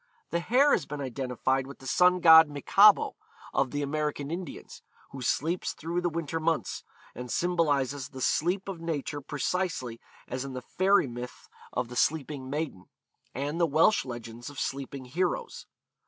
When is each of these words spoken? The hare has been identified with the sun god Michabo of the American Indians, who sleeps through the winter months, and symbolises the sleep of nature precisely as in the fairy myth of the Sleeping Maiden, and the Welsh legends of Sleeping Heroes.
The 0.31 0.39
hare 0.39 0.71
has 0.71 0.87
been 0.87 0.99
identified 0.99 1.67
with 1.67 1.77
the 1.77 1.85
sun 1.85 2.21
god 2.21 2.49
Michabo 2.49 3.13
of 3.53 3.69
the 3.69 3.83
American 3.83 4.31
Indians, 4.31 4.81
who 5.11 5.21
sleeps 5.21 5.73
through 5.73 6.01
the 6.01 6.09
winter 6.09 6.39
months, 6.39 6.83
and 7.13 7.29
symbolises 7.29 8.09
the 8.09 8.19
sleep 8.19 8.67
of 8.67 8.81
nature 8.81 9.21
precisely 9.21 10.01
as 10.27 10.43
in 10.43 10.53
the 10.53 10.63
fairy 10.63 11.05
myth 11.05 11.47
of 11.71 11.87
the 11.87 11.95
Sleeping 11.95 12.49
Maiden, 12.49 12.85
and 13.35 13.61
the 13.61 13.67
Welsh 13.67 14.03
legends 14.03 14.49
of 14.49 14.59
Sleeping 14.59 15.05
Heroes. 15.05 15.67